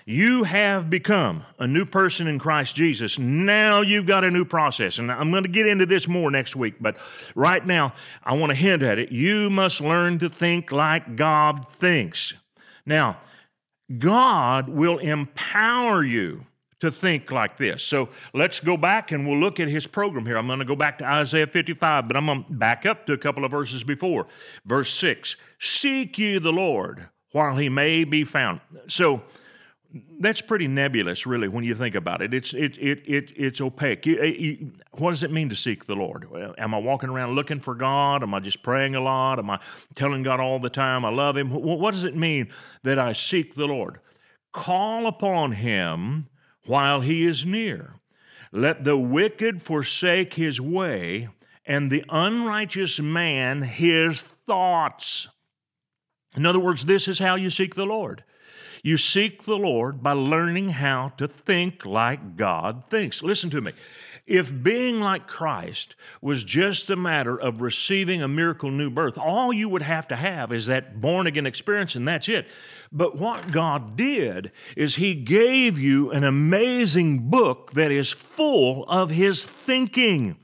you 0.09 0.45
have 0.45 0.89
become 0.89 1.45
a 1.59 1.67
new 1.67 1.85
person 1.85 2.29
in 2.29 2.39
Christ 2.39 2.77
Jesus. 2.77 3.19
Now 3.19 3.83
you've 3.83 4.07
got 4.07 4.23
a 4.23 4.31
new 4.31 4.45
process. 4.45 5.01
And 5.01 5.11
I'm 5.11 5.33
going 5.33 5.43
to 5.43 5.49
get 5.49 5.67
into 5.67 5.85
this 5.85 6.07
more 6.07 6.31
next 6.31 6.55
week, 6.55 6.77
but 6.81 6.97
right 7.35 7.67
now 7.67 7.93
I 8.23 8.35
want 8.35 8.51
to 8.51 8.57
hint 8.57 8.85
at 8.85 9.01
it. 9.01 9.11
You 9.11 9.51
must 9.51 9.81
learn 9.81 10.21
to 10.21 10.29
think 10.29 10.71
like 10.71 11.17
God 11.17 11.69
thinks. 11.73 12.35
Now, 12.87 13.19
God 13.99 14.69
will 14.69 14.99
empower 14.99 16.05
you 16.05 16.47
to 16.79 16.93
think 16.93 17.33
like 17.33 17.57
this. 17.57 17.83
So 17.83 18.09
let's 18.33 18.61
go 18.61 18.77
back 18.77 19.11
and 19.11 19.27
we'll 19.27 19.41
look 19.41 19.59
at 19.59 19.67
his 19.67 19.89
program 19.89 20.25
here. 20.25 20.39
I'm 20.39 20.47
going 20.47 20.61
to 20.61 20.65
go 20.65 20.77
back 20.77 20.99
to 20.99 21.05
Isaiah 21.05 21.49
55, 21.49 22.07
but 22.07 22.17
I'm 22.17 22.27
going 22.27 22.45
to 22.45 22.53
back 22.53 22.87
up 22.87 23.07
to 23.07 23.13
a 23.13 23.19
couple 23.19 23.45
of 23.45 23.51
verses 23.51 23.83
before. 23.83 24.29
Verse 24.65 24.93
6 24.95 25.35
Seek 25.59 26.17
ye 26.17 26.39
the 26.39 26.53
Lord 26.53 27.09
while 27.33 27.57
he 27.57 27.69
may 27.69 28.05
be 28.05 28.23
found. 28.23 28.61
So, 28.87 29.23
that's 30.19 30.41
pretty 30.41 30.69
nebulous, 30.69 31.27
really, 31.27 31.49
when 31.49 31.65
you 31.65 31.75
think 31.75 31.95
about 31.95 32.23
it. 32.23 32.35
It's 32.35 32.53
it 32.55 32.79
it, 32.79 33.03
it 33.07 33.33
it's 33.37 33.61
opaque. 33.61 34.07
You, 34.07 34.21
eh, 34.21 34.25
you, 34.25 34.73
what 34.93 35.11
does 35.11 35.23
it 35.23 35.31
mean 35.31 35.49
to 35.51 35.57
seek 35.57 35.87
the 35.87 35.95
Lord? 35.95 36.27
Am 36.59 36.75
I 36.75 36.79
walking 36.79 37.09
around 37.09 37.35
looking 37.35 37.61
for 37.61 37.75
God? 37.75 38.23
Am 38.23 38.35
I 38.35 38.41
just 38.41 38.63
praying 38.63 38.95
a 38.95 39.01
lot? 39.01 39.39
Am 39.39 39.51
I 39.51 39.61
telling 39.95 40.23
God 40.23 40.41
all 40.41 40.59
the 40.59 40.71
time 40.71 41.05
I 41.05 41.11
love 41.11 41.37
Him? 41.37 41.51
What 41.51 41.93
does 41.93 42.05
it 42.05 42.17
mean 42.17 42.51
that 42.83 42.99
I 42.99 43.13
seek 43.13 43.55
the 43.55 43.67
Lord? 43.67 44.01
Call 44.53 45.07
upon 45.07 45.53
Him 45.53 46.29
while 46.65 47.01
He 47.01 47.25
is 47.25 47.45
near. 47.45 48.01
Let 48.53 48.85
the 48.85 48.97
wicked 48.97 49.61
forsake 49.61 50.35
his 50.35 50.61
way, 50.61 51.29
and 51.67 51.91
the 51.91 52.05
unrighteous 52.09 53.01
man 53.01 53.63
his 53.63 54.23
thoughts. 54.47 55.29
In 56.37 56.47
other 56.47 56.61
words, 56.61 56.85
this 56.85 57.09
is 57.09 57.19
how 57.19 57.35
you 57.35 57.51
seek 57.51 57.75
the 57.75 57.87
Lord. 57.87 58.25
You 58.87 58.99
seek 58.99 59.43
the 59.43 59.59
Lord 59.59 60.01
by 60.01 60.13
learning 60.13 60.69
how 60.69 61.09
to 61.17 61.27
think 61.27 61.85
like 61.85 62.37
God 62.37 62.85
thinks. 62.89 63.21
Listen 63.21 63.51
to 63.51 63.61
me. 63.61 63.73
If 64.29 64.63
being 64.63 65.01
like 65.01 65.27
Christ 65.27 65.97
was 66.23 66.45
just 66.45 66.89
a 66.89 66.95
matter 66.95 67.37
of 67.37 67.61
receiving 67.61 68.23
a 68.23 68.29
miracle 68.29 68.71
new 68.71 68.89
birth, 68.89 69.19
all 69.19 69.53
you 69.53 69.69
would 69.69 69.83
have 69.83 70.07
to 70.07 70.15
have 70.15 70.53
is 70.53 70.67
that 70.67 71.01
born 71.01 71.27
again 71.27 71.47
experience, 71.47 71.97
and 71.97 72.07
that's 72.07 72.29
it. 72.29 72.47
But 72.93 73.19
what 73.19 73.51
God 73.51 73.97
did 73.97 74.53
is 74.77 74.95
He 74.95 75.15
gave 75.15 75.81
you 75.81 76.13
an 76.13 76.23
amazing 76.23 77.29
book 77.29 77.73
that 77.73 77.91
is 77.91 78.13
full 78.13 78.85
of 78.85 79.11
His 79.11 79.43
thinking. 79.43 80.37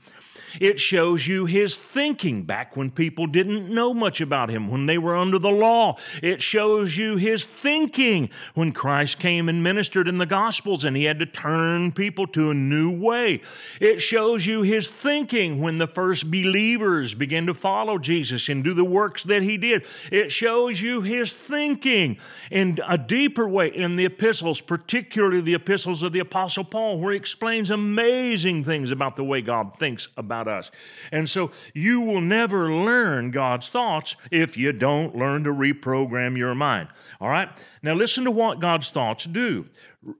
It 0.59 0.79
shows 0.79 1.27
you 1.27 1.45
his 1.45 1.75
thinking 1.75 2.43
back 2.43 2.75
when 2.75 2.91
people 2.91 3.27
didn't 3.27 3.73
know 3.73 3.93
much 3.93 4.21
about 4.21 4.49
him, 4.49 4.69
when 4.69 4.85
they 4.85 4.97
were 4.97 5.15
under 5.15 5.39
the 5.39 5.49
law. 5.49 5.97
It 6.21 6.41
shows 6.41 6.97
you 6.97 7.17
his 7.17 7.45
thinking 7.45 8.29
when 8.53 8.71
Christ 8.71 9.19
came 9.19 9.49
and 9.49 9.63
ministered 9.63 10.07
in 10.07 10.17
the 10.17 10.25
Gospels 10.25 10.83
and 10.83 10.95
he 10.95 11.05
had 11.05 11.19
to 11.19 11.25
turn 11.25 11.91
people 11.91 12.27
to 12.27 12.51
a 12.51 12.53
new 12.53 12.91
way. 12.91 13.41
It 13.79 14.01
shows 14.01 14.45
you 14.45 14.61
his 14.61 14.89
thinking 14.89 15.61
when 15.61 15.77
the 15.77 15.87
first 15.87 16.29
believers 16.29 17.13
began 17.13 17.45
to 17.47 17.53
follow 17.53 17.97
Jesus 17.97 18.49
and 18.49 18.63
do 18.63 18.73
the 18.73 18.85
works 18.85 19.23
that 19.23 19.41
he 19.41 19.57
did. 19.57 19.85
It 20.11 20.31
shows 20.31 20.81
you 20.81 21.01
his 21.01 21.31
thinking 21.31 22.17
in 22.51 22.79
a 22.87 22.97
deeper 22.97 23.47
way 23.47 23.67
in 23.67 23.95
the 23.95 24.05
epistles, 24.05 24.61
particularly 24.61 25.41
the 25.41 25.53
epistles 25.53 26.03
of 26.03 26.11
the 26.11 26.19
Apostle 26.19 26.63
Paul, 26.63 26.99
where 26.99 27.11
he 27.11 27.17
explains 27.17 27.71
amazing 27.71 28.63
things 28.63 28.91
about 28.91 29.15
the 29.15 29.23
way 29.23 29.41
God 29.41 29.77
thinks 29.79 30.07
about 30.17 30.42
about 30.43 30.59
us. 30.59 30.71
And 31.11 31.29
so 31.29 31.51
you 31.73 32.01
will 32.01 32.21
never 32.21 32.71
learn 32.71 33.31
God's 33.31 33.69
thoughts 33.69 34.15
if 34.31 34.57
you 34.57 34.71
don't 34.71 35.15
learn 35.15 35.43
to 35.45 35.49
reprogram 35.51 36.37
your 36.37 36.55
mind. 36.55 36.89
All 37.19 37.29
right? 37.29 37.49
Now 37.81 37.93
listen 37.93 38.23
to 38.25 38.31
what 38.31 38.59
God's 38.59 38.91
thoughts 38.91 39.25
do. 39.25 39.65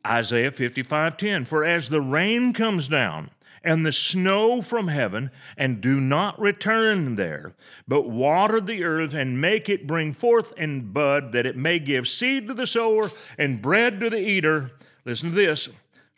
Isaiah 0.06 0.52
55:10 0.52 1.46
For 1.46 1.64
as 1.64 1.90
the 1.90 2.02
rain 2.02 2.54
comes 2.54 2.88
down 2.88 3.30
and 3.64 3.86
the 3.86 3.94
snow 3.94 4.62
from 4.62 4.90
heaven, 4.90 5.32
and 5.56 5.80
do 5.80 6.02
not 6.02 6.38
return 6.38 7.16
there, 7.16 7.54
but 7.88 8.10
water 8.10 8.60
the 8.60 8.84
earth 8.84 9.14
and 9.14 9.40
make 9.40 9.70
it 9.70 9.88
bring 9.88 10.12
forth 10.12 10.52
and 10.58 10.94
bud, 10.94 11.32
that 11.32 11.46
it 11.46 11.56
may 11.56 11.80
give 11.80 12.06
seed 12.06 12.46
to 12.46 12.54
the 12.54 12.68
sower 12.68 13.10
and 13.38 13.62
bread 13.62 14.02
to 14.02 14.10
the 14.10 14.20
eater. 14.20 14.72
Listen 15.06 15.30
to 15.30 15.36
this 15.36 15.70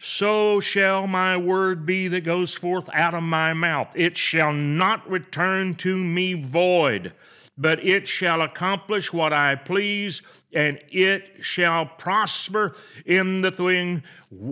so 0.06 0.60
shall 0.60 1.08
my 1.08 1.36
word 1.36 1.84
be 1.84 2.08
that 2.10 2.22
goes 2.22 2.54
forth 2.54 2.88
out 2.94 3.16
of 3.16 3.24
my 3.24 3.54
mouth. 3.54 3.88
It 3.96 4.16
shall 4.16 4.54
not 4.54 5.10
return 5.10 5.74
to 5.78 5.98
me 5.98 6.34
void, 6.36 7.12
but 7.58 7.84
it 7.84 8.08
shall 8.08 8.44
accomplish 8.44 9.12
what 9.12 9.34
I 9.34 9.56
please, 9.56 10.22
and 10.54 10.80
it 10.90 11.24
shall 11.42 11.88
prosper 11.88 12.76
in 13.04 13.42
the 13.42 13.50
thing, 13.50 14.04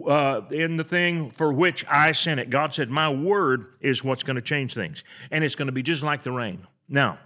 uh, 0.08 0.42
in 0.50 0.78
the 0.78 0.84
thing 0.84 1.30
for 1.30 1.54
which 1.54 1.86
I 1.88 2.14
sent 2.14 2.40
it. 2.40 2.50
God 2.50 2.74
said, 2.74 2.90
"My 2.90 3.14
word 3.14 3.68
is 3.80 4.04
what's 4.04 4.24
going 4.24 4.38
to 4.38 4.42
change 4.42 4.74
things, 4.74 5.04
and 5.30 5.44
it's 5.44 5.56
going 5.56 5.68
to 5.68 5.72
be 5.72 5.84
just 5.84 6.02
like 6.02 6.24
the 6.24 6.32
rain." 6.32 6.66
Now, 6.90 7.20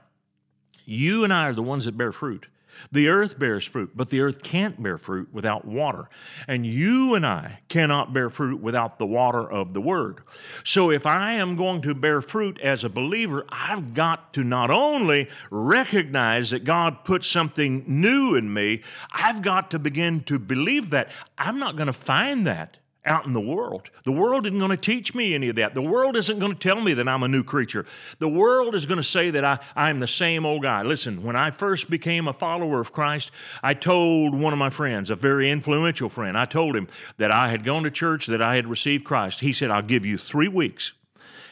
you 0.83 1.23
and 1.23 1.31
I 1.31 1.47
are 1.47 1.53
the 1.53 1.63
ones 1.63 1.85
that 1.85 1.97
bear 1.97 2.11
fruit. 2.11 2.47
The 2.91 3.09
earth 3.09 3.39
bears 3.39 3.65
fruit, 3.65 3.91
but 3.95 4.09
the 4.09 4.21
earth 4.21 4.41
can't 4.43 4.81
bear 4.81 4.97
fruit 4.97 5.29
without 5.31 5.65
water. 5.65 6.09
And 6.47 6.65
you 6.65 7.15
and 7.15 7.25
I 7.25 7.59
cannot 7.69 8.13
bear 8.13 8.29
fruit 8.29 8.61
without 8.61 8.97
the 8.99 9.05
water 9.05 9.49
of 9.49 9.73
the 9.73 9.81
Word. 9.81 10.21
So 10.63 10.91
if 10.91 11.05
I 11.05 11.33
am 11.33 11.55
going 11.55 11.81
to 11.83 11.93
bear 11.93 12.21
fruit 12.21 12.59
as 12.59 12.83
a 12.83 12.89
believer, 12.89 13.45
I've 13.49 13.93
got 13.93 14.33
to 14.33 14.43
not 14.43 14.69
only 14.69 15.29
recognize 15.49 16.51
that 16.51 16.63
God 16.63 17.03
put 17.03 17.23
something 17.23 17.83
new 17.87 18.35
in 18.35 18.53
me, 18.53 18.81
I've 19.11 19.41
got 19.41 19.71
to 19.71 19.79
begin 19.79 20.23
to 20.25 20.39
believe 20.39 20.89
that. 20.91 21.11
I'm 21.37 21.59
not 21.59 21.75
going 21.75 21.87
to 21.87 21.93
find 21.93 22.45
that 22.47 22.77
out 23.07 23.25
in 23.25 23.33
the 23.33 23.41
world. 23.41 23.89
The 24.03 24.11
world 24.11 24.45
isn't 24.45 24.59
going 24.59 24.71
to 24.71 24.77
teach 24.77 25.15
me 25.15 25.33
any 25.33 25.49
of 25.49 25.55
that. 25.55 25.73
The 25.73 25.81
world 25.81 26.15
isn't 26.15 26.39
going 26.39 26.53
to 26.53 26.59
tell 26.59 26.81
me 26.81 26.93
that 26.95 27.07
I'm 27.07 27.23
a 27.23 27.27
new 27.27 27.43
creature. 27.43 27.85
The 28.19 28.27
world 28.27 28.75
is 28.75 28.85
going 28.85 28.97
to 28.97 29.03
say 29.03 29.31
that 29.31 29.43
I, 29.43 29.59
I'm 29.75 29.99
the 29.99 30.07
same 30.07 30.45
old 30.45 30.61
guy. 30.61 30.83
Listen, 30.83 31.23
when 31.23 31.35
I 31.35 31.51
first 31.51 31.89
became 31.89 32.27
a 32.27 32.33
follower 32.33 32.79
of 32.79 32.91
Christ, 32.91 33.31
I 33.63 33.73
told 33.73 34.35
one 34.35 34.53
of 34.53 34.59
my 34.59 34.69
friends, 34.69 35.09
a 35.09 35.15
very 35.15 35.49
influential 35.49 36.09
friend, 36.09 36.37
I 36.37 36.45
told 36.45 36.75
him 36.75 36.87
that 37.17 37.31
I 37.31 37.49
had 37.49 37.63
gone 37.63 37.83
to 37.83 37.91
church, 37.91 38.27
that 38.27 38.41
I 38.41 38.55
had 38.55 38.67
received 38.67 39.05
Christ. 39.05 39.39
He 39.39 39.53
said, 39.53 39.71
I'll 39.71 39.81
give 39.81 40.05
you 40.05 40.17
three 40.17 40.49
weeks 40.49 40.93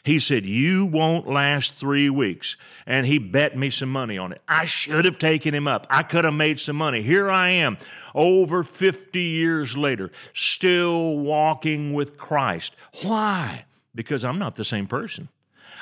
he 0.06 0.20
said, 0.20 0.46
You 0.46 0.86
won't 0.86 1.28
last 1.28 1.74
three 1.74 2.12
weeks. 2.12 2.56
And 2.86 3.08
he 3.08 3.18
bet 3.18 3.58
me 3.58 3.72
some 3.72 3.90
money 3.90 4.20
on 4.20 4.32
it. 4.32 4.42
I 4.48 4.66
should 4.66 5.04
have 5.06 5.18
taken 5.18 5.56
him 5.56 5.68
up. 5.68 5.88
I 5.90 6.04
could 6.04 6.26
have 6.26 6.34
made 6.36 6.60
some 6.60 6.76
money. 6.76 7.02
Here 7.02 7.30
I 7.30 7.50
am, 7.50 7.80
over 8.14 8.64
50 8.64 9.20
years 9.20 9.76
later, 9.76 10.12
still 10.34 11.18
walking 11.18 11.94
with 11.94 12.18
Christ. 12.18 12.76
Why? 13.02 13.66
Because 13.96 14.24
I'm 14.24 14.38
not 14.38 14.56
the 14.56 14.64
same 14.64 14.86
person. 14.86 15.30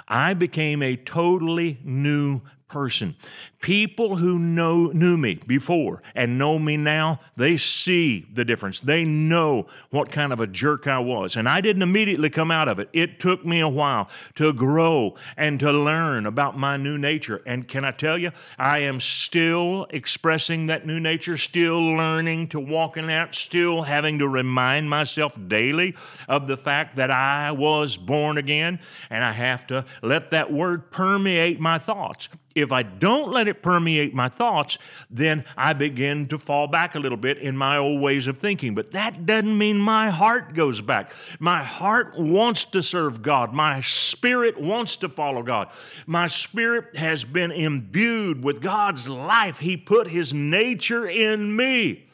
I 0.07 0.33
became 0.33 0.81
a 0.81 0.95
totally 0.95 1.79
new 1.83 2.41
person. 2.67 3.15
People 3.61 4.17
who 4.17 4.39
know 4.39 4.87
knew 4.87 5.15
me 5.15 5.35
before 5.35 6.01
and 6.15 6.37
know 6.37 6.59
me 6.59 6.75
now, 6.75 7.19
they 7.37 7.55
see 7.55 8.25
the 8.33 8.43
difference. 8.43 8.79
They 8.79 9.05
know 9.05 9.67
what 9.89 10.11
kind 10.11 10.33
of 10.33 10.41
a 10.41 10.47
jerk 10.47 10.85
I 10.87 10.99
was. 10.99 11.37
And 11.37 11.47
I 11.47 11.61
didn't 11.61 11.81
immediately 11.81 12.29
come 12.29 12.51
out 12.51 12.67
of 12.67 12.79
it. 12.79 12.89
It 12.91 13.19
took 13.19 13.45
me 13.45 13.61
a 13.61 13.69
while 13.69 14.09
to 14.35 14.51
grow 14.51 15.15
and 15.37 15.59
to 15.61 15.71
learn 15.71 16.25
about 16.25 16.57
my 16.57 16.75
new 16.75 16.97
nature. 16.97 17.41
And 17.45 17.67
can 17.67 17.85
I 17.85 17.91
tell 17.91 18.17
you, 18.17 18.31
I 18.57 18.79
am 18.79 18.99
still 18.99 19.87
expressing 19.91 20.65
that 20.65 20.85
new 20.85 20.99
nature, 20.99 21.37
still 21.37 21.79
learning 21.79 22.49
to 22.49 22.59
walk 22.59 22.97
in 22.97 23.07
that, 23.07 23.35
still 23.35 23.83
having 23.83 24.19
to 24.19 24.27
remind 24.27 24.89
myself 24.89 25.37
daily 25.47 25.95
of 26.27 26.47
the 26.47 26.57
fact 26.57 26.97
that 26.97 27.11
I 27.11 27.51
was 27.51 27.97
born 27.97 28.37
again. 28.37 28.79
And 29.09 29.23
I 29.23 29.31
have 29.31 29.67
to 29.67 29.85
let 30.01 30.31
that 30.31 30.51
word 30.51 30.91
permeate 30.91 31.59
my 31.59 31.77
thoughts 31.77 32.27
If 32.55 32.71
I 32.71 32.83
don't 32.83 33.31
let 33.31 33.47
it 33.47 33.63
permeate 33.63 34.13
my 34.13 34.29
thoughts, 34.29 34.77
then 35.09 35.43
I 35.57 35.73
begin 35.73 36.27
to 36.27 36.37
fall 36.37 36.67
back 36.67 36.93
a 36.93 36.99
little 36.99 37.17
bit 37.17 37.39
in 37.39 37.57
my 37.57 37.77
old 37.77 38.01
ways 38.01 38.27
of 38.27 38.37
thinking. 38.37 38.75
But 38.75 38.91
that 38.91 39.25
doesn't 39.25 39.57
mean 39.57 39.77
my 39.77 40.09
heart 40.09 40.53
goes 40.53 40.79
back. 40.79 41.13
My 41.39 41.63
heart 41.63 42.17
wants 42.17 42.65
to 42.65 42.83
serve 42.83 43.21
God. 43.21 43.53
My 43.53 43.81
spirit 43.81 44.61
wants 44.61 44.95
to 44.97 45.09
follow 45.09 45.41
God. 45.41 45.69
My 46.05 46.27
spirit 46.27 46.95
has 46.95 47.23
been 47.23 47.51
imbued 47.51 48.43
with 48.43 48.61
God's 48.61 49.09
life. 49.09 49.57
He 49.57 49.75
put 49.75 50.07
His 50.07 50.33
nature 50.33 51.07
in 51.07 51.55
me. 51.55 52.05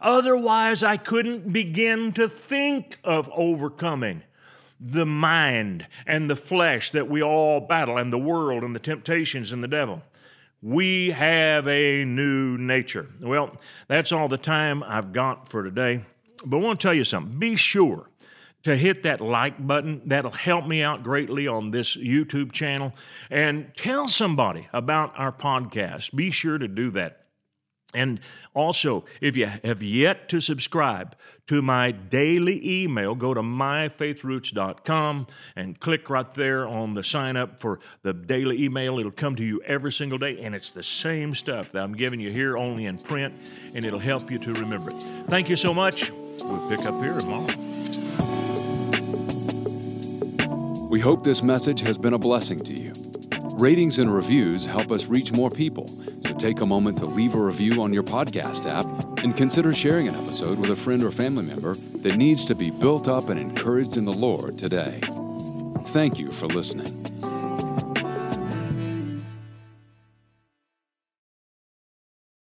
Otherwise, 0.00 0.82
I 0.82 0.98
couldn't 0.98 1.52
begin 1.52 2.12
to 2.12 2.28
think 2.28 2.98
of 3.02 3.30
overcoming 3.32 4.22
the 4.80 5.06
mind 5.06 5.86
and 6.06 6.28
the 6.28 6.36
flesh 6.36 6.90
that 6.90 7.08
we 7.08 7.22
all 7.22 7.60
battle, 7.60 7.96
and 7.96 8.12
the 8.12 8.18
world 8.18 8.62
and 8.62 8.74
the 8.74 8.80
temptations 8.80 9.52
and 9.52 9.62
the 9.62 9.68
devil. 9.68 10.02
We 10.62 11.10
have 11.10 11.68
a 11.68 12.04
new 12.04 12.56
nature. 12.56 13.08
Well, 13.20 13.56
that's 13.88 14.10
all 14.12 14.28
the 14.28 14.38
time 14.38 14.82
I've 14.82 15.12
got 15.12 15.48
for 15.48 15.62
today. 15.62 16.04
But 16.44 16.56
I 16.56 16.60
want 16.60 16.80
to 16.80 16.86
tell 16.86 16.94
you 16.94 17.04
something. 17.04 17.38
Be 17.38 17.56
sure 17.56 18.08
to 18.64 18.76
hit 18.76 19.04
that 19.04 19.20
like 19.20 19.64
button. 19.64 20.02
That'll 20.06 20.32
help 20.32 20.66
me 20.66 20.82
out 20.82 21.04
greatly 21.04 21.46
on 21.46 21.70
this 21.70 21.96
YouTube 21.96 22.52
channel. 22.52 22.94
And 23.30 23.70
tell 23.76 24.08
somebody 24.08 24.66
about 24.72 25.12
our 25.16 25.30
podcast. 25.30 26.14
Be 26.14 26.30
sure 26.30 26.58
to 26.58 26.66
do 26.66 26.90
that. 26.92 27.25
And 27.96 28.20
also, 28.52 29.06
if 29.22 29.36
you 29.36 29.46
have 29.46 29.82
yet 29.82 30.28
to 30.28 30.40
subscribe 30.40 31.16
to 31.46 31.62
my 31.62 31.92
daily 31.92 32.82
email, 32.82 33.14
go 33.14 33.32
to 33.32 33.40
myfaithroots.com 33.40 35.26
and 35.56 35.80
click 35.80 36.10
right 36.10 36.30
there 36.34 36.68
on 36.68 36.92
the 36.92 37.02
sign 37.02 37.36
up 37.38 37.58
for 37.58 37.80
the 38.02 38.12
daily 38.12 38.62
email. 38.62 38.98
It'll 38.98 39.10
come 39.10 39.34
to 39.36 39.44
you 39.44 39.62
every 39.62 39.92
single 39.92 40.18
day, 40.18 40.38
and 40.40 40.54
it's 40.54 40.70
the 40.70 40.82
same 40.82 41.34
stuff 41.34 41.72
that 41.72 41.82
I'm 41.82 41.94
giving 41.94 42.20
you 42.20 42.30
here, 42.30 42.58
only 42.58 42.84
in 42.84 42.98
print, 42.98 43.34
and 43.74 43.84
it'll 43.84 43.98
help 43.98 44.30
you 44.30 44.38
to 44.40 44.52
remember 44.52 44.90
it. 44.90 45.02
Thank 45.28 45.48
you 45.48 45.56
so 45.56 45.72
much. 45.72 46.10
We'll 46.10 46.68
pick 46.68 46.84
up 46.84 47.02
here 47.02 47.18
tomorrow. 47.18 47.46
We 50.90 51.00
hope 51.00 51.24
this 51.24 51.42
message 51.42 51.80
has 51.80 51.96
been 51.96 52.12
a 52.12 52.18
blessing 52.18 52.58
to 52.58 52.74
you. 52.74 52.92
Ratings 53.58 53.98
and 53.98 54.14
reviews 54.14 54.66
help 54.66 54.90
us 54.90 55.06
reach 55.06 55.32
more 55.32 55.48
people, 55.48 55.88
take 56.38 56.60
a 56.60 56.66
moment 56.66 56.98
to 56.98 57.06
leave 57.06 57.34
a 57.34 57.40
review 57.40 57.82
on 57.82 57.92
your 57.92 58.02
podcast 58.02 58.70
app 58.70 58.86
and 59.24 59.36
consider 59.36 59.74
sharing 59.74 60.08
an 60.08 60.14
episode 60.14 60.58
with 60.58 60.70
a 60.70 60.76
friend 60.76 61.02
or 61.02 61.10
family 61.10 61.42
member 61.42 61.74
that 61.74 62.16
needs 62.16 62.44
to 62.44 62.54
be 62.54 62.70
built 62.70 63.08
up 63.08 63.28
and 63.28 63.38
encouraged 63.40 63.96
in 63.96 64.04
the 64.04 64.12
Lord 64.12 64.58
today. 64.58 65.00
Thank 65.86 66.18
you 66.18 66.32
for 66.32 66.46
listening. 66.46 67.05